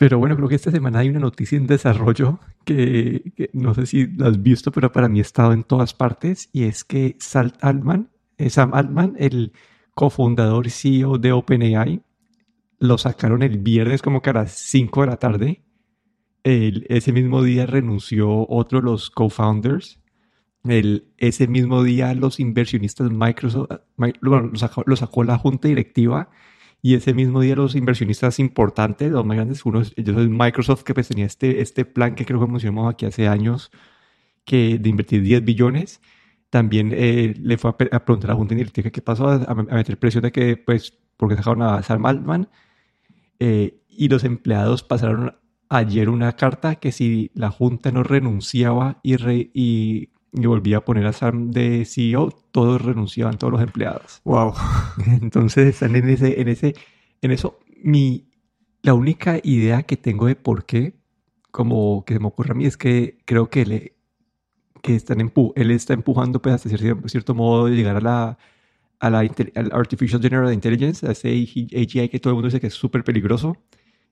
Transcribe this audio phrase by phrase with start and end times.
[0.00, 4.06] Pero bueno, creo que esta semana hay una noticia en desarrollo que, no sé si
[4.06, 7.62] la has visto, pero para mí ha estado en todas partes y es que Salt
[7.62, 8.08] Altman,
[8.38, 9.52] eh, Sam Altman, el
[9.94, 12.00] cofundador y CEO de OpenAI,
[12.78, 15.64] lo sacaron el viernes como que a las 5 de la tarde.
[16.44, 20.00] ese mismo día renunció otro de los co-founders.
[20.64, 23.68] ese mismo día los inversionistas Microsoft,
[24.22, 26.30] lo sacó la junta directiva
[26.82, 30.94] y ese mismo día los inversionistas importantes, los más grandes, uno ellos es Microsoft, que
[30.94, 33.70] pues tenía este, este plan que creo que mencionamos aquí hace años,
[34.44, 36.00] que de invertir 10 billones,
[36.48, 40.22] también eh, le fue a, preguntar a la Junta Directiva qué pasó, a, meter presión
[40.22, 42.48] de que, pues, porque dejaron a Sam Altman,
[43.38, 45.36] eh, y los empleados pasaron
[45.68, 49.14] ayer una carta que si la Junta no renunciaba y,
[49.54, 54.20] y y volvía a poner a Sam de CEO, todos renunciaban, todos los empleados.
[54.24, 54.54] Wow.
[55.06, 56.74] Entonces están en ese, en ese,
[57.20, 57.58] en eso.
[57.82, 58.28] Mi,
[58.82, 60.94] la única idea que tengo de por qué,
[61.50, 63.92] como que se me ocurre a mí, es que creo que él,
[64.82, 68.38] que están empu él está empujando, pues, hasta cierto, cierto modo, de llegar a la,
[69.00, 69.20] a la
[69.72, 73.56] Artificial General Intelligence, a ese AGI que todo el mundo dice que es súper peligroso.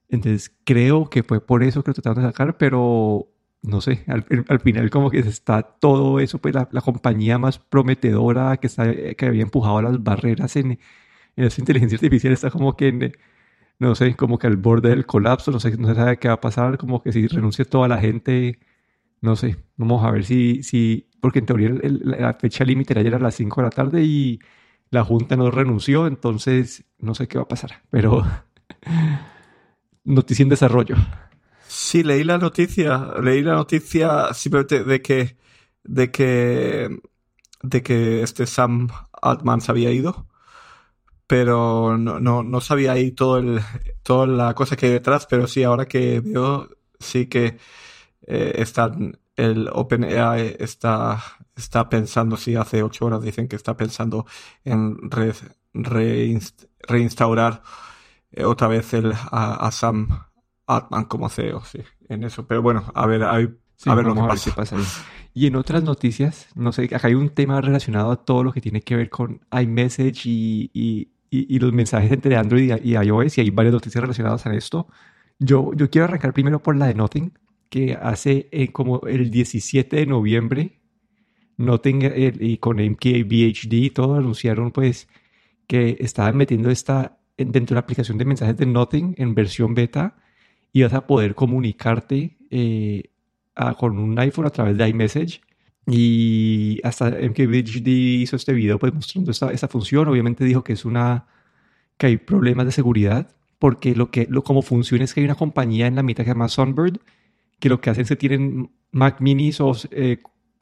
[0.09, 3.29] Entonces creo que fue por eso que lo trataron de sacar, pero
[3.63, 8.69] no sé, al, final como que está todo eso, pues la, compañía más prometedora que,
[8.69, 10.79] está, que había empujado las barreras en,
[11.37, 13.13] en esa inteligencia artificial está como que,
[13.79, 16.35] no sé, como que al borde del colapso, no sé, no se sabe qué va
[16.35, 18.59] a pasar, como que si renuncia toda la gente,
[19.21, 23.15] no sé, vamos a ver si, si porque en teoría la fecha límite era ayer
[23.15, 24.41] a las 5 de la tarde y
[24.91, 28.25] la Junta no renunció, entonces no sé qué va a pasar, pero
[30.05, 30.97] noticia en desarrollo.
[31.81, 35.37] Sí, leí la noticia, leí la noticia simplemente de que,
[35.85, 37.01] de que,
[37.63, 38.89] de que este Sam
[39.23, 40.27] Altman se había ido,
[41.27, 43.61] pero no, no, no sabía ahí todo el,
[44.03, 46.69] toda la cosa que hay detrás, pero sí, ahora que veo,
[46.99, 47.59] sí que
[48.27, 51.23] eh, están, el OpenAI está,
[51.57, 54.27] está pensando, sí, hace ocho horas dicen que está pensando
[54.65, 54.97] en
[56.89, 57.63] reinstaurar
[58.33, 60.28] eh, otra vez el, a Sam
[60.69, 62.47] Atman como CEO, sí, en eso.
[62.47, 64.77] Pero bueno, a ver, a ver lo que pasa.
[65.35, 68.61] Y en otras noticias, no sé, acá hay un tema relacionado a todo lo que
[68.61, 73.43] tiene que ver con iMessage y, y, y, los mensajes entre Android y, iOS, y
[73.43, 74.89] hay varias noticias relacionadas a esto.
[75.39, 77.33] Yo, yo quiero arrancar primero por la de Nothing,
[77.69, 80.81] que hace eh, como el 17 de noviembre,
[81.57, 85.09] Nothing eh, y con MKBHD y todo anunciaron pues
[85.67, 90.17] que estaban metiendo esta dentro de la aplicación de mensajes de Nothing en versión beta
[90.73, 93.11] y vas a poder comunicarte eh,
[93.79, 95.41] con un iPhone a través de iMessage.
[95.87, 100.07] Y hasta MKBHD hizo este video pues mostrando esta, esta, función.
[100.09, 101.27] Obviamente dijo que es una
[101.97, 105.35] que hay problemas de seguridad porque lo que lo como funciona es que hay una
[105.35, 107.01] compañía en la mitad que se llama Sunbird
[107.59, 110.19] que lo que hacen es que tienen Mac Minis o eh,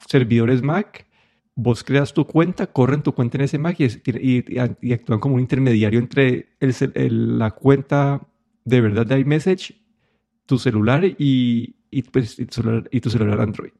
[0.07, 1.05] servidores Mac.
[1.55, 5.41] Vos creas tu cuenta, corren tu cuenta en ese Mac y, y, actúan como un
[5.41, 8.21] intermediario entre el, la cuenta
[8.63, 9.75] de verdad de iMessage
[10.47, 13.71] tu celular y, y, pues, y, tu, celular, y tu celular Android.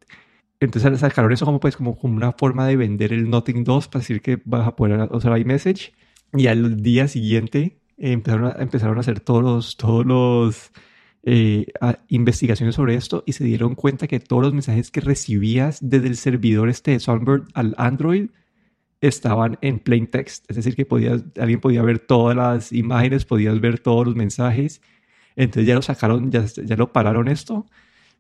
[0.60, 4.02] Entonces sacaron eso como, pues, como, como una forma de vender el Nothing 2 para
[4.02, 5.94] decir que vas a poder usar iMessage.
[6.34, 10.72] Y al día siguiente eh, empezaron, a, empezaron a hacer todos los, todos los
[11.24, 11.68] eh,
[12.10, 16.18] investigaciones sobre esto y se dieron cuenta que todos los mensajes que recibías desde el
[16.18, 18.30] servidor este de Sunbird al Android
[19.02, 20.46] estaban en plain text.
[20.50, 24.82] Es decir, que podías, alguien podía ver todas las imágenes, podías ver todos los mensajes
[25.38, 27.66] entonces ya lo sacaron, ya, ya lo pararon esto.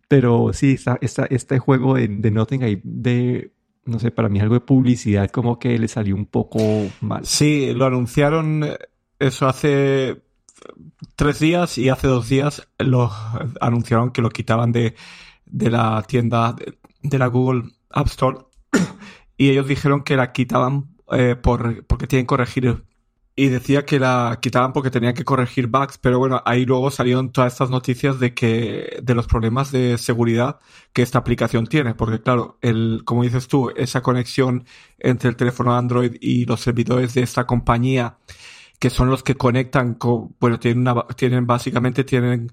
[0.07, 3.51] Pero sí, está, este juego de, de Nothing ahí de,
[3.83, 6.59] no sé, para mí algo de publicidad como que le salió un poco
[7.01, 7.25] mal.
[7.25, 8.77] Sí, lo anunciaron eh,
[9.19, 10.21] eso hace
[11.15, 13.11] tres días y hace dos días lo
[13.59, 14.95] anunciaron que lo quitaban de,
[15.45, 16.55] de la tienda
[17.01, 18.37] de, la Google App Store
[19.37, 22.86] y ellos dijeron que la quitaban eh, por, porque tienen que corregir
[23.39, 27.31] y decía que la quitaban porque tenían que corregir bugs, pero bueno, ahí luego salieron
[27.31, 30.59] todas estas noticias de que, de los problemas de seguridad
[30.91, 34.65] que esta aplicación tiene, porque claro, el, como dices tú, esa conexión
[34.97, 38.17] entre el teléfono Android y los servidores de esta compañía,
[38.79, 42.51] que son los que conectan con, bueno, tienen una, tienen, básicamente tienen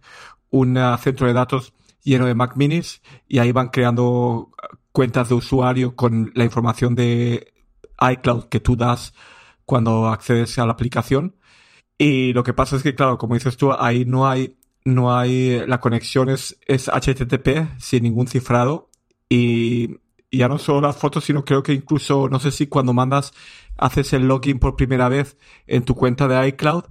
[0.51, 1.73] un centro de datos
[2.03, 4.51] lleno de Mac minis y ahí van creando
[4.93, 7.55] cuentas de usuario con la información de
[8.01, 9.15] iCloud que tú das
[9.67, 11.37] cuando accedes a la aplicación.
[11.99, 15.65] Y lo que pasa es que, claro, como dices tú, ahí no hay, no hay,
[15.67, 18.91] la conexión es, es HTTP sin ningún cifrado.
[19.29, 19.99] Y,
[20.37, 23.33] ya no solo las fotos, sino creo que incluso, no sé si cuando mandas,
[23.77, 26.85] haces el login por primera vez en tu cuenta de iCloud,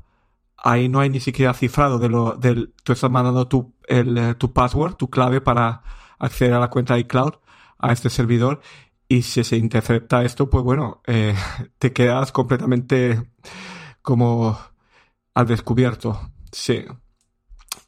[0.58, 4.54] ahí no hay ni siquiera cifrado de lo del tú estás mandando tu el, tu
[4.54, 5.84] password, tu clave para
[6.20, 7.34] acceder a la cuenta de iCloud
[7.80, 8.62] a este servidor
[9.14, 11.36] y si se intercepta esto, pues bueno, eh,
[11.78, 13.22] te quedas completamente
[14.02, 14.58] como
[15.36, 16.32] al descubierto.
[16.52, 16.84] Sí.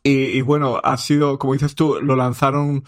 [0.03, 2.83] Y, bueno, ha sido, como dices tú, lo lanzaron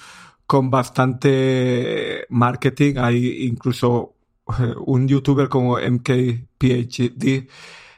[0.45, 2.97] con bastante marketing.
[2.97, 4.13] Hay incluso
[4.59, 7.49] eh, un youtuber como MKPHD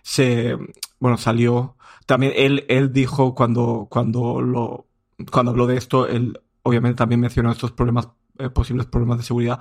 [0.02, 0.58] se,
[1.00, 1.76] bueno, salió.
[2.06, 4.88] También él, él dijo cuando, cuando lo,
[5.32, 8.08] cuando habló de esto, él obviamente también mencionó estos problemas,
[8.38, 9.60] eh, posibles problemas de seguridad,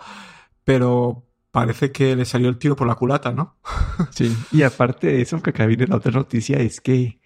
[0.69, 3.57] pero parece que le salió el tiro por la culata, ¿no?
[4.11, 7.21] Sí, y aparte de eso, que acá viene la otra noticia, es que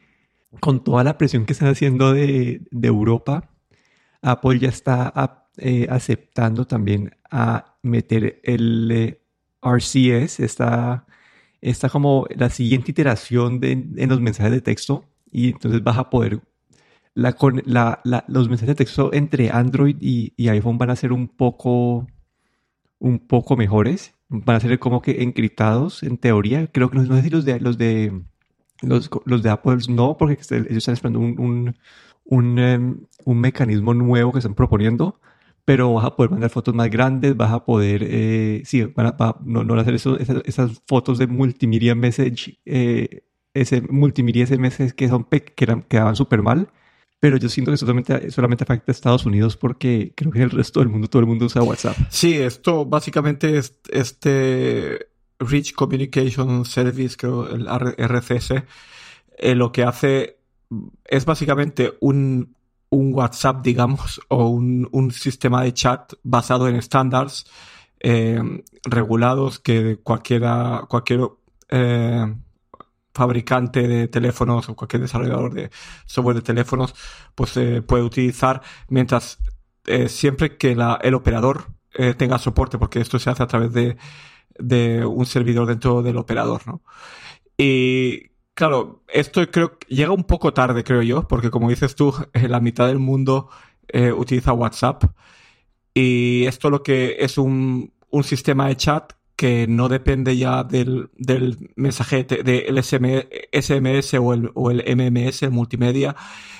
[0.61, 3.51] con toda la presión que están haciendo de, de Europa,
[4.23, 9.21] Apple ya está eh, aceptando también a meter el eh,
[9.61, 11.05] RCS, está,
[11.61, 16.11] está como la siguiente iteración de, en los mensajes de texto y entonces vas a
[16.11, 16.43] poder,
[17.15, 21.13] la, la, la, los mensajes de texto entre Android y, y, iPhone van a ser
[21.13, 22.07] un poco,
[23.03, 27.17] un poco mejores, van a ser como que encriptados en teoría, creo que no, no
[27.17, 28.23] sé si los de, los de
[28.81, 31.77] los, de Apple no, porque ellos están esperando un, un,
[32.25, 35.21] un, um, un, mecanismo nuevo que están proponiendo,
[35.65, 39.11] pero vas a poder mandar fotos más grandes, vas a poder, eh, sí, van a,
[39.13, 43.81] va, no, no van a hacer eso, esas, esas, fotos de multimedia message, eh, ese
[43.83, 46.69] multimedia SMS que, son que eran, quedaban súper mal.
[47.23, 50.51] Pero yo siento que solamente, solamente afecta a Estados Unidos porque creo que en el
[50.51, 51.97] resto del mundo todo el mundo usa WhatsApp.
[52.09, 55.07] Sí, esto básicamente es este
[55.39, 58.65] Rich Communication Service, creo, el RCS,
[59.39, 60.41] eh, lo que hace
[61.05, 62.57] es básicamente un,
[62.89, 67.47] un WhatsApp, digamos, o un, un, sistema de chat basado en estándares
[68.01, 68.43] eh,
[68.83, 71.21] regulados que cualquiera, cualquier
[71.69, 72.35] eh,
[73.15, 75.71] fabricante de teléfonos o cualquier desarrollador de
[76.07, 76.95] software de teléfonos
[77.35, 79.39] pues eh, puede utilizar mientras
[79.87, 83.73] eh, siempre que la, el operador eh, tenga soporte, porque esto se hace a través
[83.73, 83.97] de
[84.59, 86.83] de un servidor dentro del operador, ¿no?
[87.57, 92.61] Y claro, esto creo llega un poco tarde, creo yo, porque como dices tú, la
[92.61, 93.49] mitad del mundo
[94.17, 95.05] utiliza WhatsApp
[95.95, 99.13] y esto lo que es un, un sistema de chat
[99.43, 105.51] que no depende ya del, del mensaje del SMS o el, o el MMS, el
[105.51, 106.15] multimedia,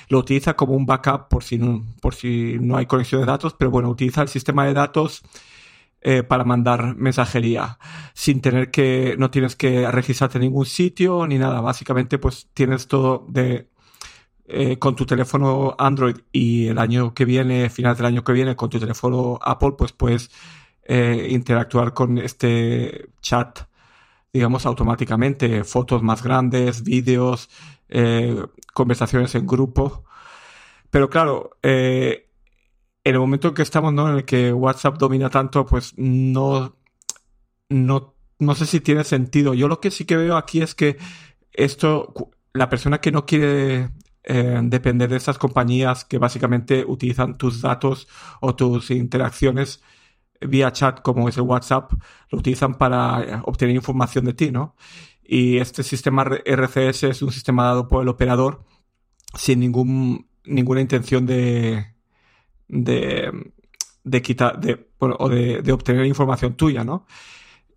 [0.09, 3.55] lo utiliza como un backup por si, no, por si no hay conexión de datos,
[3.57, 5.23] pero bueno, utiliza el sistema de datos
[6.01, 7.79] eh, para mandar mensajería
[8.13, 11.61] sin tener que, no tienes que registrarte en ningún sitio ni nada.
[11.61, 13.69] Básicamente, pues tienes todo de,
[14.43, 18.57] eh, con tu teléfono Android y el año que viene, final del año que viene,
[18.57, 20.31] con tu teléfono Apple, pues puedes
[20.85, 23.59] eh, interactuar con este chat,
[24.33, 25.63] digamos, automáticamente.
[25.63, 27.49] Fotos más grandes, vídeos,
[27.89, 28.43] eh,
[28.73, 30.05] conversaciones en grupo.
[30.89, 32.29] Pero claro, eh,
[33.03, 34.09] en el momento que estamos, ¿no?
[34.09, 36.77] En el que WhatsApp domina tanto, pues no,
[37.69, 39.53] no, no sé si tiene sentido.
[39.53, 40.97] Yo lo que sí que veo aquí es que
[41.53, 43.89] esto, la persona que no quiere
[44.25, 48.07] depender de estas compañías que básicamente utilizan tus datos
[48.39, 49.83] o tus interacciones
[50.47, 51.91] vía chat como es el WhatsApp,
[52.29, 54.75] lo utilizan para eh, obtener información de ti, ¿no?
[55.23, 58.63] Y este sistema RCS es un sistema dado por el operador
[59.35, 61.93] sin ningún, ninguna intención de,
[62.67, 67.05] de, quitar, de, o de, de, obtener información tuya, ¿no?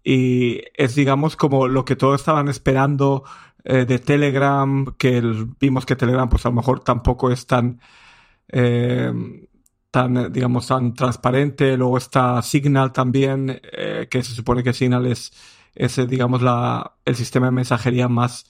[0.03, 3.25] Y es, digamos, como lo que todos estaban esperando
[3.65, 7.81] eh, de Telegram, que el, vimos que Telegram, pues a lo mejor tampoco es tan,
[8.49, 9.13] eh,
[9.97, 11.75] tan, digamos, tan transparente.
[11.75, 15.33] Luego está Signal también, eh, que se supone que Signal es,
[15.75, 18.45] es digamos, la, el sistema de mensajería más,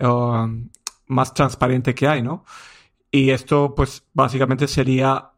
[0.00, 0.46] uh,
[1.06, 2.44] más transparente que hay, ¿no?
[3.10, 5.30] Y esto, pues, básicamente sería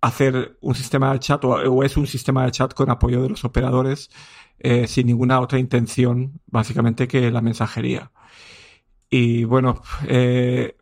[0.00, 3.44] hacer un sistema de chat o, es un sistema de chat con apoyo de los
[3.44, 4.10] operadores
[4.58, 8.12] eh, sin ninguna otra intención básicamente que la mensajería.
[9.10, 10.75] Y bueno, eh,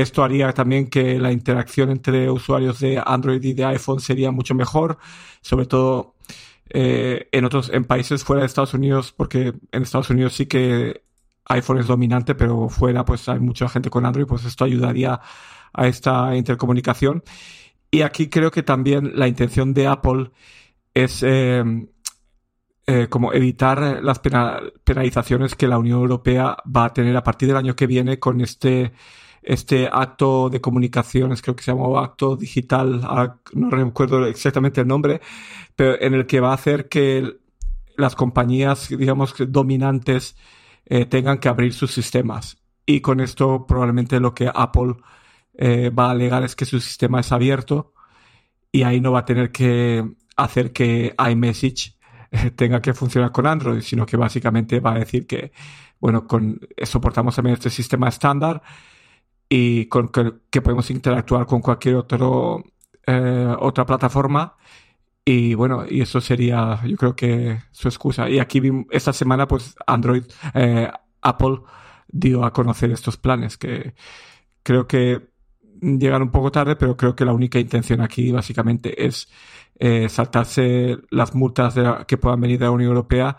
[0.00, 4.54] esto haría también que la interacción entre usuarios de Android y de iPhone sería mucho
[4.54, 4.98] mejor,
[5.40, 6.14] sobre todo
[6.70, 11.02] eh, en otros en países fuera de Estados Unidos, porque en Estados Unidos sí que
[11.46, 15.20] iPhone es dominante, pero fuera pues hay mucha gente con Android, pues esto ayudaría
[15.72, 17.22] a esta intercomunicación.
[17.90, 20.30] Y aquí creo que también la intención de Apple
[20.94, 21.64] es eh,
[22.86, 24.20] eh, como evitar las
[24.84, 28.40] penalizaciones que la Unión Europea va a tener a partir del año que viene con
[28.40, 28.92] este,
[29.42, 33.00] este acto de comunicaciones, creo que se llama acto digital,
[33.54, 35.20] no recuerdo exactamente el nombre,
[35.74, 37.38] pero en el que va a hacer que
[37.96, 40.36] las compañías, digamos, dominantes
[40.86, 42.58] eh, tengan que abrir sus sistemas.
[42.86, 44.96] y con esto probablemente lo que Apple
[45.54, 47.92] eh, va a alegar es que su sistema es abierto
[48.72, 50.04] y ahí no va a tener que
[50.36, 51.96] hacer que iMessage
[52.30, 55.52] eh, tenga que funcionar con Android, sino que básicamente va a decir que,
[56.00, 56.26] bueno,
[56.82, 58.62] soportamos también este sistema estándar
[59.52, 62.64] y con que, podemos interactuar con cualquier otro,
[63.06, 64.56] eh, otra plataforma.
[65.24, 68.30] Y bueno, y eso sería, yo creo que su excusa.
[68.30, 70.22] Y aquí esta semana, pues Android,
[70.54, 70.88] eh,
[71.20, 71.58] Apple
[72.08, 73.94] dio a conocer estos planes que
[74.62, 75.30] creo que
[75.80, 79.28] llegan un poco tarde, pero creo que la única intención aquí básicamente es
[79.80, 81.74] eh, saltarse las multas
[82.06, 83.38] que puedan venir de la Unión Europea.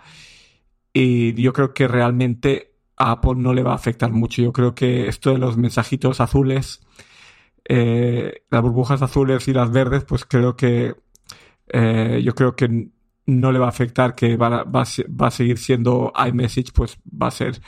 [0.93, 2.70] Y yo creo que realmente
[3.01, 4.41] a Apple no le va a afectar mucho.
[4.41, 6.81] Yo creo que esto de los mensajitos azules,
[7.65, 10.95] eh, las burbujas azules y las verdes, pues creo que
[11.69, 12.89] eh, yo creo que
[13.25, 17.27] no le va a afectar, que va, va, va a seguir siendo iMessage, pues va
[17.27, 17.61] a ser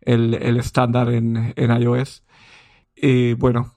[0.00, 2.24] el, el estándar en, en iOS.
[2.96, 3.74] Y bueno,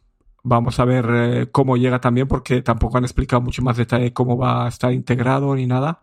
[0.50, 4.38] Vamos a ver eh, cómo llega también, porque tampoco han explicado mucho más detalle cómo
[4.38, 6.00] va a estar integrado ni nada.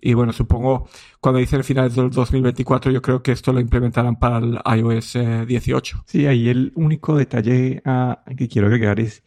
[0.00, 0.88] Y bueno, supongo
[1.20, 5.96] cuando dicen finales del 2024, yo creo que esto lo implementarán para el iOS 18.
[5.96, 9.22] Eh, sí, ahí el único detalle ah, que quiero agregar es,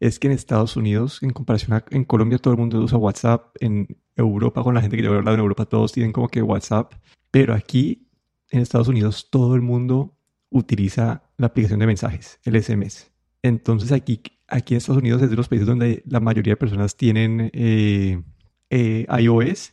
[0.00, 3.56] es que en Estados Unidos, en comparación a en Colombia, todo el mundo usa WhatsApp.
[3.60, 6.42] En Europa, con la gente que yo he hablado en Europa, todos tienen como que
[6.42, 6.92] WhatsApp.
[7.30, 8.08] Pero aquí,
[8.50, 10.18] en Estados Unidos, todo el mundo
[10.50, 13.10] utiliza la aplicación de mensajes, el SMS.
[13.42, 16.96] Entonces aquí, aquí en Estados Unidos es de los países donde la mayoría de personas
[16.96, 18.22] tienen eh,
[18.70, 19.72] eh, iOS.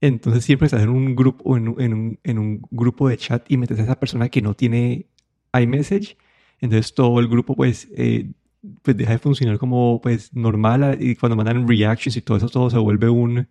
[0.00, 3.78] Entonces siempre estás en un grupo en, un, en un grupo de chat y metes
[3.78, 5.06] a esa persona que no tiene
[5.52, 6.16] iMessage.
[6.60, 8.32] Entonces todo el grupo pues, eh,
[8.82, 12.70] pues deja de funcionar como pues normal y cuando mandan reactions y todo eso todo
[12.70, 13.48] se vuelve un...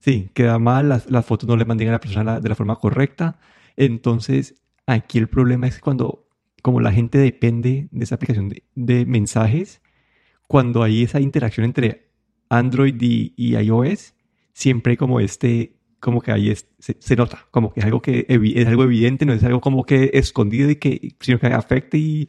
[0.00, 2.76] Sí, queda mal, las, las fotos no le mandan a la persona de la forma
[2.76, 3.38] correcta.
[3.76, 4.56] Entonces
[4.86, 6.26] aquí el problema es cuando
[6.62, 9.82] como la gente depende de esa aplicación de, mensajes,
[10.46, 12.08] cuando hay esa interacción entre
[12.48, 14.14] Android y, iOS,
[14.52, 18.82] siempre como este, como que ahí se, nota, como que es algo que es algo
[18.82, 22.28] evidente, no es algo como que escondido y que, sino que afecta y,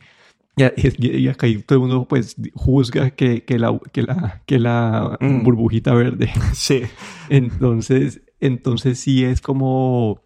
[0.55, 5.43] y, acá todo el mundo pues juzga que, que la, que la, que la mm.
[5.43, 6.29] burbujita verde.
[6.53, 6.83] Sí.
[7.29, 10.21] Entonces, entonces sí es como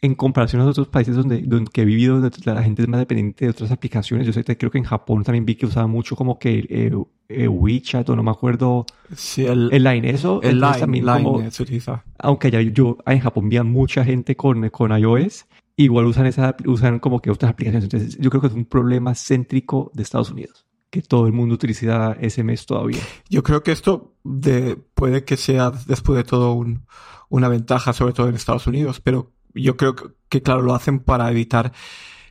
[0.00, 3.44] en comparación a otros países donde, donde he vivido, donde la gente es más dependiente
[3.44, 4.26] de otras aplicaciones.
[4.26, 6.92] Yo sé, creo que en Japón también vi que usaba mucho como que eh,
[7.28, 8.86] eh, WeChat o no me acuerdo.
[9.14, 10.40] Sí, el, el Line, eso.
[10.42, 12.04] El Line, también line se utiliza.
[12.18, 16.56] Aunque ya yo en Japón vi a mucha gente con, con iOS, igual usan, esa,
[16.66, 17.84] usan como que otras aplicaciones.
[17.84, 21.54] Entonces yo creo que es un problema céntrico de Estados Unidos que todo el mundo
[21.54, 23.00] utiliza SMS todavía.
[23.28, 26.86] Yo creo que esto de, puede que sea después de todo un,
[27.28, 29.94] una ventaja, sobre todo en Estados Unidos, pero yo creo
[30.28, 31.72] que, claro, lo hacen para evitar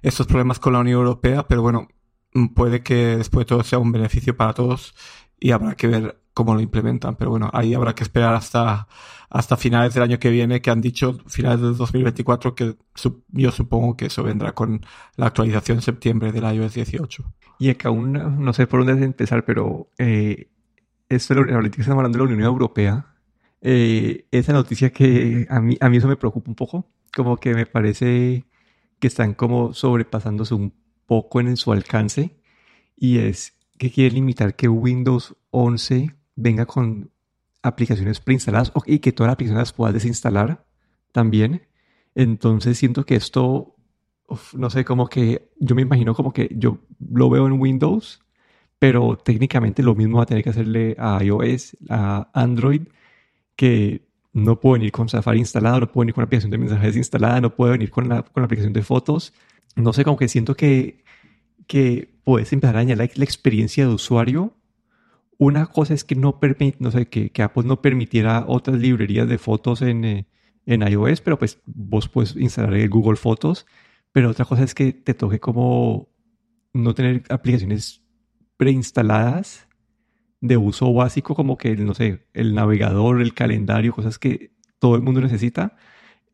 [0.01, 1.87] estos problemas con la Unión Europea, pero bueno,
[2.53, 4.93] puede que después de todo sea un beneficio para todos
[5.39, 7.15] y habrá que ver cómo lo implementan.
[7.15, 8.87] Pero bueno, ahí habrá que esperar hasta,
[9.29, 12.75] hasta finales del año que viene, que han dicho finales del 2024, que
[13.29, 17.23] yo supongo que eso vendrá con la actualización en septiembre del iOS 18.
[17.59, 20.49] Y acá aún no sé por dónde empezar, pero eh,
[21.09, 23.15] esto ahorita que estamos hablando de la Unión Europea,
[23.61, 27.53] eh, esa noticia que a mí, a mí eso me preocupa un poco, como que
[27.53, 28.45] me parece
[28.99, 30.73] que están como sobrepasándose un
[31.05, 32.35] poco en su alcance
[32.97, 37.12] y es que quieren limitar que Windows 11 venga con
[37.62, 40.65] aplicaciones preinstaladas y que todas las aplicaciones las puedas desinstalar
[41.12, 41.63] también.
[42.13, 43.75] Entonces siento que esto,
[44.53, 46.79] no sé, como que yo me imagino como que yo
[47.12, 48.21] lo veo en Windows,
[48.79, 52.83] pero técnicamente lo mismo va a tener que hacerle a iOS, a Android,
[53.55, 56.95] que no puedo venir con Safari instalado, no puedo venir con la aplicación de mensajes
[56.97, 59.33] instalada, no puedo venir con la, con la aplicación de fotos.
[59.75, 61.03] No sé, como que siento que,
[61.67, 64.55] que puedes empezar a añadir la, experiencia de usuario.
[65.38, 69.27] Una cosa es que no permite, no sé, que, que, Apple no permitiera otras librerías
[69.27, 70.27] de fotos en, eh,
[70.65, 73.65] en iOS, pero pues vos puedes instalar el Google Fotos.
[74.12, 76.10] Pero otra cosa es que te toque como
[76.74, 78.01] no tener aplicaciones
[78.58, 79.67] preinstaladas
[80.41, 85.01] de uso básico como que, no sé, el navegador, el calendario, cosas que todo el
[85.01, 85.75] mundo necesita,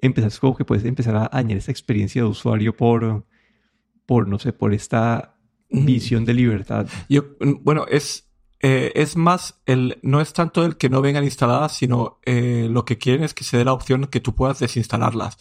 [0.02, 3.26] empezar como que puedes empezar a añadir esa experiencia de usuario por,
[4.12, 5.38] por no sé, por esta
[5.70, 6.86] visión de libertad.
[7.08, 11.24] Yo, mm, bueno, es, eh, es más, el, no es tanto el que no vengan
[11.24, 14.60] instaladas, sino eh, lo que quieren es que se dé la opción que tú puedas
[14.60, 15.38] desinstalarlas.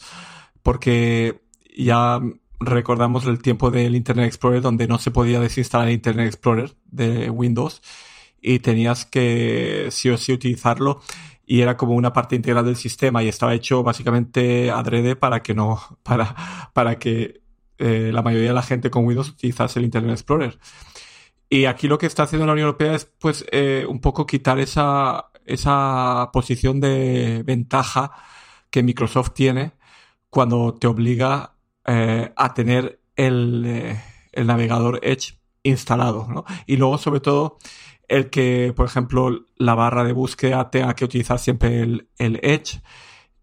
[0.62, 1.40] Porque
[1.76, 2.20] ya
[2.60, 7.28] recordamos el tiempo del Internet Explorer donde no se podía desinstalar el Internet Explorer de
[7.28, 7.82] Windows
[8.40, 11.00] y tenías que sí o sí utilizarlo
[11.44, 15.54] y era como una parte integral del sistema y estaba hecho básicamente adrede para que
[15.54, 17.39] no, para, para que
[17.80, 20.58] eh, la mayoría de la gente con Windows utilizase el Internet Explorer.
[21.49, 24.60] Y aquí lo que está haciendo la Unión Europea es, pues, eh, un poco quitar
[24.60, 28.12] esa, esa posición de ventaja
[28.70, 29.72] que Microsoft tiene
[30.28, 31.56] cuando te obliga
[31.87, 33.96] eh, a tener el,
[34.32, 36.44] el, navegador Edge instalado.
[36.66, 37.58] Y luego, sobre todo,
[38.08, 42.82] el que, por ejemplo, la barra de búsqueda tenga que utilizar siempre el, el Edge.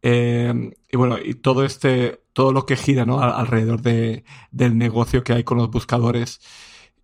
[0.02, 3.20] Y bueno, y todo este, todo lo que gira ¿no?
[3.20, 6.40] alrededor de, del negocio que hay con los buscadores.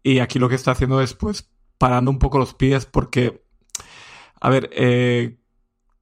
[0.04, 3.44] Y aquí lo que está haciendo es pues parando un poco los pies porque,
[4.40, 5.38] a ver, eh,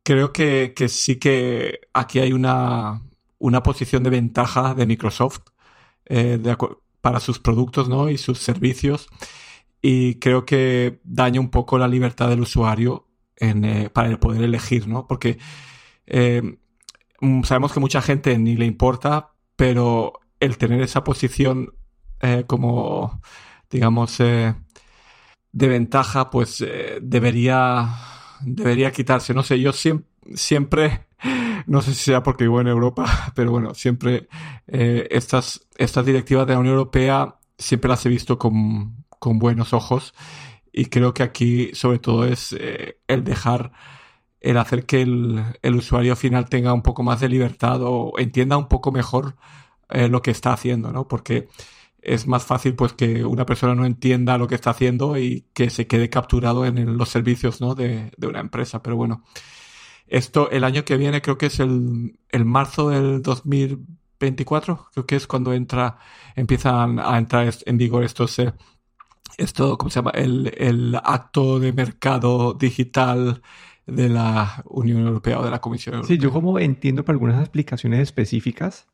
[0.03, 3.03] creo que, sí que aquí hay una,
[3.39, 5.39] una posición de ventaja de Microsoft
[6.07, 6.37] eh,
[6.99, 8.09] para sus productos ¿no?
[8.09, 9.07] y sus servicios.
[9.81, 13.07] Y creo que daña un poco la libertad del usuario
[13.37, 15.07] en, eh, para el poder elegir, ¿no?
[15.07, 15.39] Porque
[17.43, 21.73] sabemos que mucha gente ni le importa, pero el tener esa posición
[22.19, 23.21] eh, como,
[23.69, 24.55] digamos, eh,
[25.51, 27.89] de ventaja, pues eh, debería,
[28.41, 29.33] debería quitarse.
[29.33, 31.07] No sé, yo siempre, siempre,
[31.67, 34.27] no sé si sea porque vivo en Europa, pero bueno, siempre
[34.67, 40.13] estas, estas directivas de la Unión Europea siempre las he visto con, con buenos ojos
[40.71, 42.55] y creo que aquí sobre todo es
[43.07, 43.73] el dejar
[44.41, 48.57] el hacer que el, el, usuario final tenga un poco más de libertad o entienda
[48.57, 49.35] un poco mejor
[49.89, 51.07] eh, lo que está haciendo, ¿no?
[51.07, 51.47] Porque
[52.01, 55.69] es más fácil pues que una persona no entienda lo que está haciendo y que
[55.69, 57.75] se quede capturado en los servicios, ¿no?
[57.75, 58.81] De, de, una empresa.
[58.81, 59.23] Pero bueno,
[60.07, 65.15] esto el año que viene creo que es el, el marzo del 2024, creo que
[65.15, 65.99] es cuando entra,
[66.35, 68.53] empiezan a entrar en vigor estos, eh,
[69.37, 70.11] esto, ¿cómo se llama?
[70.15, 73.41] El, el acto de mercado digital
[73.91, 76.15] de la Unión Europea o de la Comisión Europea.
[76.15, 78.87] Sí, yo como entiendo para algunas aplicaciones específicas,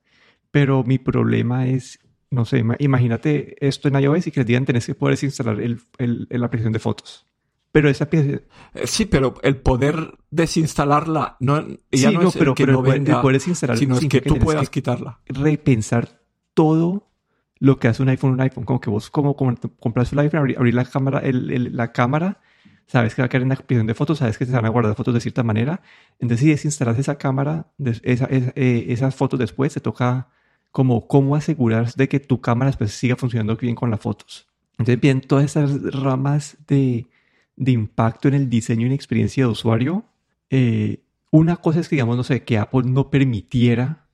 [0.52, 2.00] pero mi problema es,
[2.30, 5.80] no sé, imagínate esto en iOS y que les digan tenés que poder instalar el,
[5.98, 7.26] el, la aplicación de fotos.
[7.72, 8.42] Pero esa aplicación...
[8.74, 13.48] Eh, sí, pero el poder desinstalarla no, ya no, es pero, que no venga, puedes
[13.48, 15.20] instalar sino es que, tú puedas quitarla.
[15.28, 16.22] Repensar
[16.54, 17.12] todo
[17.60, 18.66] lo que hace un iPhone un iPhone.
[18.66, 22.40] Como que vos como, compras un iPhone, abrir, la cámara, el, la cámara
[22.88, 24.70] sabes que va a quedar en la aplicación de fotos, sabes que se van a
[24.70, 25.82] guardar fotos de cierta manera.
[26.20, 27.68] Entonces, si desinstalas esa cámara,
[28.04, 30.30] esa, eh, esas fotos después, te toca
[30.72, 34.48] como cómo asegurar de que tu cámara después siga funcionando bien con las fotos.
[34.74, 37.08] Entonces, bien, todas esas ramas de,
[37.56, 40.06] de impacto en el diseño y en la experiencia de usuario,
[40.50, 44.06] eh, una cosa es que, digamos, no sé, que Apple no permitiera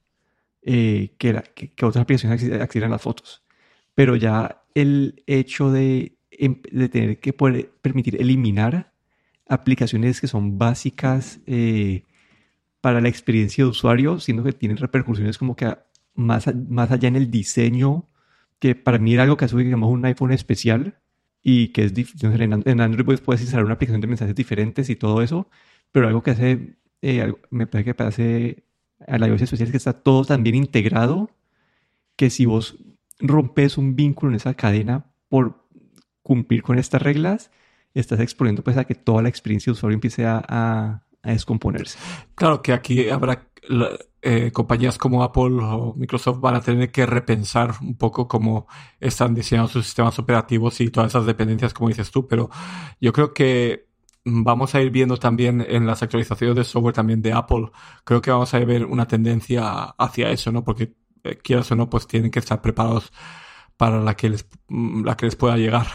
[0.63, 1.43] eh, que,
[1.75, 3.43] que, otras aplicaciones accedieran a las fotos.
[3.93, 8.91] Pero ya el hecho de de tener que poder permitir eliminar
[9.47, 12.03] aplicaciones que son básicas eh,
[12.81, 15.77] para la experiencia de usuario, siendo que tienen repercusiones como que
[16.15, 18.07] más, más allá en el diseño,
[18.59, 20.99] que para mí era algo que hace, digamos, un iPhone especial
[21.41, 22.41] y que es difícil.
[22.41, 25.49] En Android pues, puedes instalar una aplicación de mensajes diferentes y todo eso,
[25.91, 28.63] pero algo que hace, eh, me parece que hace
[29.07, 31.29] a la iOS especial es que está todo tan bien integrado
[32.15, 32.77] que si vos
[33.19, 35.62] rompes un vínculo en esa cadena por
[36.23, 37.51] cumplir con estas reglas,
[37.93, 41.97] estás exponiendo pues a que toda la experiencia de usuario empiece a, a, descomponerse.
[42.35, 43.47] Claro que aquí habrá
[44.21, 48.67] eh, compañías como Apple o Microsoft van a tener que repensar un poco cómo
[48.99, 52.49] están diseñando sus sistemas operativos y todas esas dependencias como dices tú, pero
[52.99, 53.87] yo creo que
[54.25, 57.71] vamos a ir viendo también en las actualizaciones de software también de Apple,
[58.03, 60.63] creo que vamos a ver una tendencia hacia eso, ¿no?
[60.63, 63.11] Porque eh, quieras o no, pues tienen que estar preparados
[63.83, 65.85] para la que les, mm, la que les pueda llegar.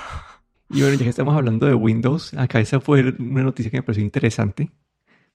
[0.69, 3.83] Y bueno, ya que estamos hablando de Windows, acá esa fue una noticia que me
[3.83, 4.71] pareció interesante.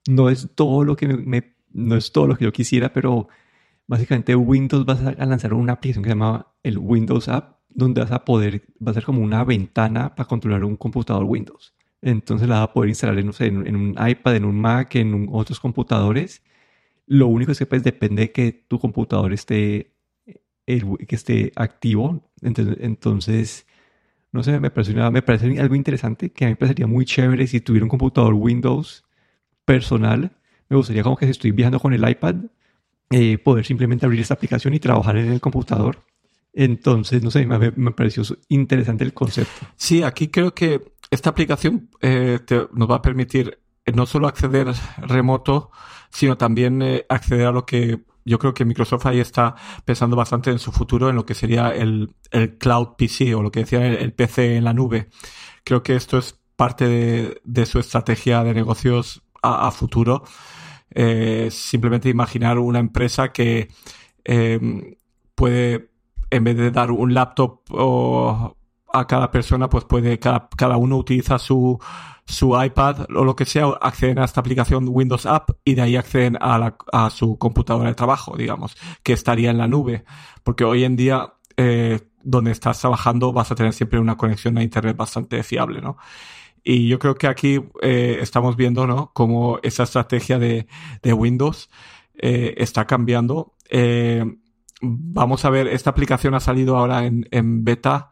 [0.08, 3.28] No es todo lo que me, no es todo lo que yo quisiera, pero
[3.88, 8.12] básicamente Windows va a lanzar una aplicación que se llama el Windows App, donde vas
[8.12, 11.74] a poder, va a ser como una ventana para controlar un computador Windows.
[12.04, 14.94] Entonces la vas a poder instalar en, no sé, en, un iPad, en un Mac,
[14.94, 16.44] en otros computadores.
[17.08, 19.94] Lo único es que pues depende de que tu computador esté
[20.66, 22.32] que esté activo.
[22.44, 23.66] Entonces,
[24.32, 27.48] no sé, me parece, me parece algo interesante que a mí me parecería muy chévere
[27.48, 29.06] si tuviera un computador Windows
[29.64, 30.32] personal.
[30.70, 32.36] Me gustaría como que si estoy viajando con el iPad,
[33.12, 36.04] eh, poder simplemente abrir esta aplicación y trabajar en el computador.
[36.52, 39.68] Entonces, no sé, me, me pareció interesante el concepto.
[39.76, 42.40] Sí, aquí creo que esta aplicación eh,
[42.74, 45.70] nos va a permitir eh, no solo acceder remoto,
[46.10, 49.56] sino también acceder a lo que yo creo que Microsoft ahí está
[49.86, 53.52] pensando bastante en su futuro, en lo que sería el, el cloud PC o lo
[53.52, 55.10] que decía el, PC en la nube.
[55.64, 60.24] Creo que esto es parte de, su estrategia de negocios a, futuro.
[60.92, 63.70] Eh, simplemente imaginar una empresa que
[64.24, 64.96] eh,
[65.36, 65.90] puede
[66.30, 67.62] en vez de dar un laptop
[68.94, 71.80] a cada persona, pues puede, cada, cada uno utiliza su,
[72.26, 75.96] su iPad o lo que sea, acceden a esta aplicación Windows App y de ahí
[75.96, 80.06] acceden a, la, a su computadora de trabajo, digamos, que estaría en la nube.
[80.44, 84.64] Porque hoy en día, eh, donde estás trabajando, vas a tener siempre una conexión a
[84.64, 85.98] Internet bastante fiable, ¿no?
[86.64, 89.12] Y yo creo que aquí eh, estamos viendo, ¿no?
[89.14, 90.68] Cómo esa estrategia de,
[91.02, 91.70] de Windows
[92.16, 93.56] eh, está cambiando.
[94.82, 98.12] Vamos a ver, esta aplicación ha salido ahora en, en beta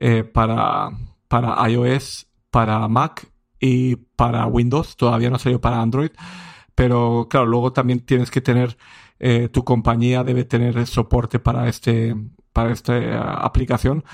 [0.00, 0.90] eh, para,
[1.28, 3.30] para iOS, para Mac
[3.60, 4.96] y para Windows.
[4.96, 6.10] Todavía no ha salido para Android.
[6.74, 8.78] Pero claro, luego también tienes que tener,
[9.18, 12.14] eh, tu compañía debe tener soporte para este,
[12.52, 14.04] para esta eh, aplicación.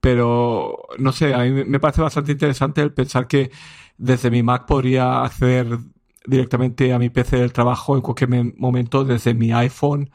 [0.00, 3.50] Pero no sé, a mí me parece bastante interesante el pensar que
[3.96, 5.78] desde mi Mac podría acceder
[6.26, 10.10] directamente a mi PC del trabajo en cualquier momento desde mi iPhone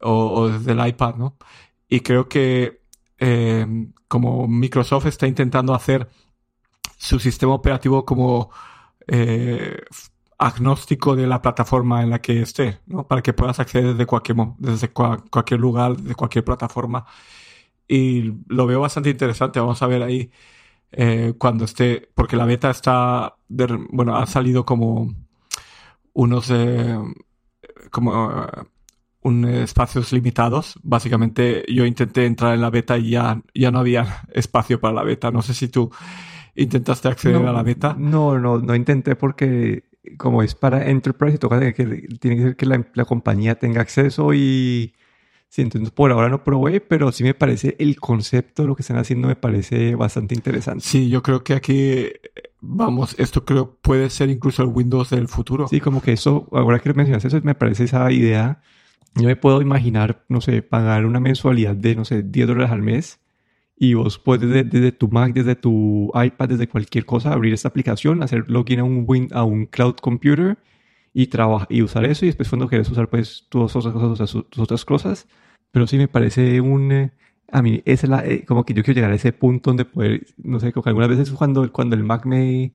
[0.00, 1.36] o, desde el iPad, ¿no?
[1.88, 2.80] Y creo que
[4.10, 6.08] como Microsoft está intentando hacer
[6.98, 8.50] su sistema operativo como
[9.06, 9.78] eh,
[10.36, 13.06] agnóstico de la plataforma en la que esté, ¿no?
[13.06, 17.06] Para que puedas acceder desde cualquier, desde cualquier lugar, de cualquier plataforma.
[17.86, 19.60] Y lo veo bastante interesante.
[19.60, 20.28] Vamos a ver ahí
[20.90, 25.14] eh, cuando esté, porque la beta está, bueno, ha salido como
[26.14, 26.98] unos, eh,
[27.92, 28.44] como
[29.22, 30.78] un espacios limitados.
[30.82, 35.02] Básicamente yo intenté entrar en la beta y ya, ya no había espacio para la
[35.02, 35.30] beta.
[35.30, 35.90] No sé si tú
[36.54, 37.94] intentaste acceder No, a la beta.
[37.98, 39.84] No, no, no intenté porque
[40.16, 41.84] como es para Enterprise, toca que,
[42.20, 44.94] tiene que ser que la, la compañía tenga acceso y
[45.48, 48.96] sí, entonces por ahora no probé, pero sí me parece el concepto, lo que están
[48.96, 50.84] haciendo me parece bastante interesante.
[50.84, 52.06] Sí, yo creo que aquí,
[52.60, 55.68] vamos, esto creo puede ser incluso el Windows del futuro.
[55.68, 58.62] Sí, como que eso, ahora que mencionas eso, me parece esa idea.
[59.14, 62.82] Yo me puedo imaginar, no sé, pagar una mensualidad de, no sé, 10 dólares al
[62.82, 63.20] mes
[63.76, 67.68] y vos puedes desde, desde tu Mac, desde tu iPad, desde cualquier cosa, abrir esta
[67.68, 70.58] aplicación, hacer login a un, win, a un cloud computer
[71.14, 74.58] y, trabajar y usar eso y después cuando quieres usar pues tus otras cosas, tus
[74.58, 75.28] otras cosas.
[75.72, 76.92] Pero sí me parece un...
[76.92, 77.12] eh,
[77.52, 80.26] a mí es la, eh, como que yo quiero llegar a ese punto donde poder,
[80.38, 82.74] no sé, como que algunas veces cuando, cuando el Mac me,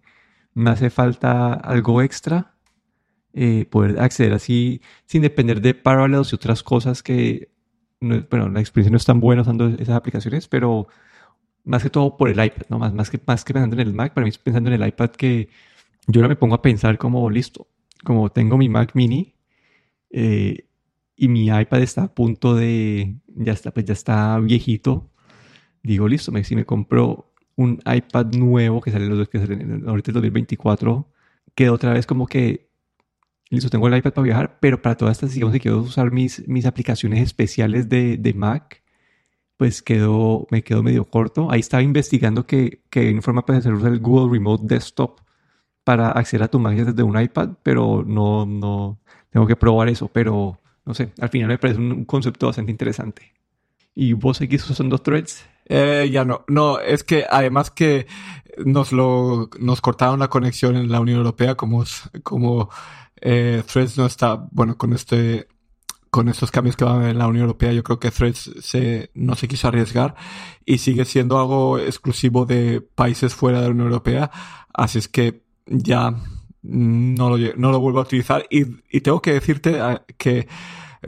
[0.54, 2.55] me hace falta algo extra,
[3.36, 7.50] eh, poder acceder así sin depender de Parallels y otras cosas que,
[8.02, 10.88] no, bueno, la experiencia no es tan buena usando esas aplicaciones, pero
[11.64, 12.80] más que todo por el iPad, ¿no?
[12.80, 14.88] Más, más, que, más que pensando en el Mac, para mí es pensando en el
[14.88, 15.50] iPad que
[16.08, 17.68] yo ahora me pongo a pensar como, listo,
[18.06, 19.36] como tengo mi Mac mini
[20.12, 20.66] eh,
[21.16, 25.10] y mi iPad está a punto de, ya está, pues ya está viejito,
[25.84, 29.88] digo, listo, me, si me compro un iPad nuevo que sale, los, que sale en-
[29.88, 31.10] ahorita el 2024,
[31.56, 32.70] quedo otra vez como que,
[33.50, 36.48] listo, tengo el iPad para viajar, pero para todas estas, digamos que quiero usar mis,
[36.48, 38.84] mis aplicaciones especiales de, de Mac,
[39.58, 41.52] pues quedó, me quedó medio corto.
[41.52, 45.22] Ahí estaba investigando que, que hay una forma para hacer usar el Google Remote Desktop
[45.84, 50.08] para acceder a tu Mac desde un iPad, pero no, no, tengo que probar eso,
[50.08, 53.34] pero no sé, al final me parece un, un concepto bastante interesante.
[53.94, 55.46] ¿Y vos seguís usando threads?
[55.66, 58.08] Eh, ya no, no, es que además que
[58.64, 61.84] nos lo, nos cortaron la conexión en la Unión Europea como,
[62.24, 62.70] como
[63.22, 65.48] eh, Threads no está, bueno, con este,
[66.10, 69.36] con estos cambios que van en la Unión Europea, yo creo que Threads se, no
[69.36, 70.16] se quiso arriesgar
[70.66, 74.32] y sigue siendo algo exclusivo de países fuera de la Unión Europea,
[74.74, 76.16] así es que ya
[76.62, 78.46] no lo, no lo vuelvo a utilizar.
[78.50, 80.48] Y, y tengo que decirte eh, que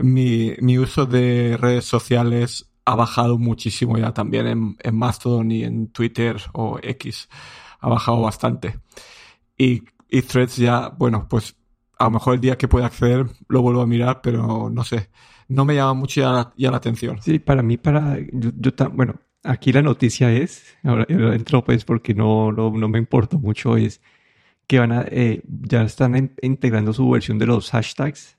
[0.00, 5.64] mi, mi uso de redes sociales ha bajado muchísimo ya también en, en Mastodon y
[5.64, 7.28] en Twitter o X.
[7.80, 8.80] Ha bajado bastante.
[9.56, 11.56] Y, y Threads ya, bueno, pues
[11.98, 15.10] a lo mejor el día que pueda acceder lo vuelvo a mirar, pero no sé.
[15.48, 17.20] No me llama mucho ya la, ya la atención.
[17.22, 21.84] Sí, para mí, para, yo, yo tam- bueno, aquí la noticia es, ahora, entro pues
[21.84, 24.00] porque no, no, no me importa mucho, es
[24.66, 28.37] que van a, eh, ya están in- integrando su versión de los hashtags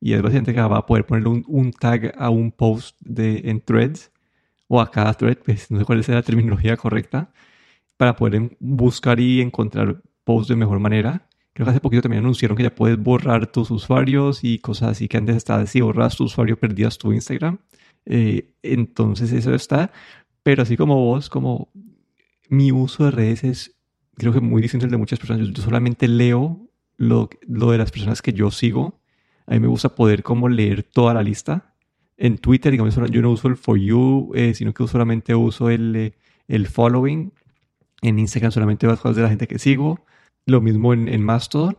[0.00, 3.42] y es básicamente que va a poder ponerle un, un tag a un post de,
[3.44, 4.10] en threads
[4.68, 7.32] o a cada thread, pues no sé cuál es la terminología correcta,
[7.96, 11.28] para poder buscar y encontrar posts de mejor manera.
[11.52, 15.08] Creo que hace poquito también anunciaron que ya puedes borrar tus usuarios y cosas así
[15.08, 17.58] que antes estaba si borras tu usuario perdías tu Instagram.
[18.06, 19.90] Eh, entonces eso está,
[20.42, 21.70] pero así como vos, como
[22.48, 23.74] mi uso de redes es
[24.18, 25.48] creo que muy distinto al de muchas personas.
[25.48, 29.00] Yo solamente leo lo, lo de las personas que yo sigo.
[29.48, 31.74] A mí me gusta poder como leer toda la lista.
[32.16, 35.96] En Twitter, digamos, yo no uso el For You, eh, sino que solamente uso el,
[35.96, 36.12] eh,
[36.48, 37.32] el Following.
[38.02, 40.04] En Instagram solamente veo las cosas de la gente que sigo.
[40.44, 41.78] Lo mismo en, en Mastodon.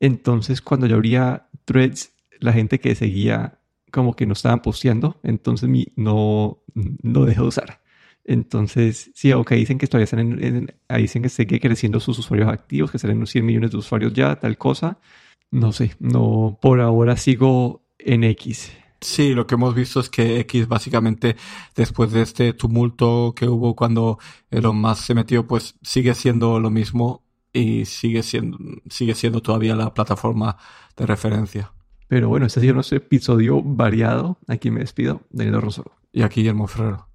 [0.00, 3.58] Entonces, cuando yo abría threads, la gente que seguía
[3.90, 7.82] como que no estaban posteando, entonces mi, no, no dejé de usar.
[8.24, 12.48] Entonces, sí, aunque dicen que todavía están en, ahí dicen que sigue creciendo sus usuarios
[12.48, 14.98] activos, que salen unos 100 millones de usuarios ya, tal cosa.
[15.52, 18.72] No sé, no, por ahora sigo en X.
[19.02, 21.36] Sí, lo que hemos visto es que X básicamente
[21.76, 24.18] después de este tumulto que hubo cuando
[24.50, 29.76] Elon Musk se metió, pues sigue siendo lo mismo y sigue siendo, sigue siendo todavía
[29.76, 30.56] la plataforma
[30.96, 31.72] de referencia.
[32.08, 34.38] Pero bueno, este ha sido nuestro episodio variado.
[34.48, 35.92] Aquí me despido, Daniel Rosoro.
[36.12, 37.11] Y aquí Guillermo Ferrero.